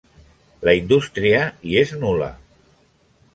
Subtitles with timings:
[0.67, 2.31] La indústria hi és nul·la.